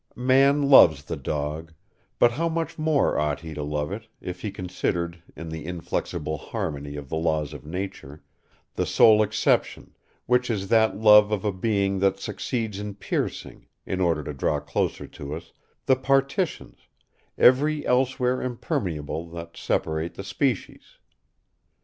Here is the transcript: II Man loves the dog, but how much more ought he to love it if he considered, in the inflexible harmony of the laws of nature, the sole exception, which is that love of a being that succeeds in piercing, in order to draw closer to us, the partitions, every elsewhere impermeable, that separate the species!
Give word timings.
II 0.17 0.23
Man 0.23 0.63
loves 0.63 1.03
the 1.03 1.15
dog, 1.15 1.73
but 2.17 2.31
how 2.31 2.49
much 2.49 2.79
more 2.79 3.19
ought 3.19 3.41
he 3.41 3.53
to 3.53 3.61
love 3.61 3.91
it 3.91 4.07
if 4.19 4.41
he 4.41 4.49
considered, 4.49 5.21
in 5.35 5.49
the 5.49 5.63
inflexible 5.63 6.39
harmony 6.39 6.95
of 6.95 7.07
the 7.09 7.17
laws 7.17 7.53
of 7.53 7.67
nature, 7.67 8.23
the 8.73 8.87
sole 8.87 9.21
exception, 9.21 9.93
which 10.25 10.49
is 10.49 10.69
that 10.69 10.97
love 10.97 11.31
of 11.31 11.45
a 11.45 11.53
being 11.53 11.99
that 11.99 12.19
succeeds 12.19 12.79
in 12.79 12.95
piercing, 12.95 13.67
in 13.85 14.01
order 14.01 14.23
to 14.23 14.33
draw 14.33 14.59
closer 14.59 15.05
to 15.05 15.35
us, 15.35 15.53
the 15.85 15.95
partitions, 15.95 16.79
every 17.37 17.85
elsewhere 17.85 18.41
impermeable, 18.41 19.29
that 19.29 19.55
separate 19.55 20.15
the 20.15 20.23
species! 20.23 20.97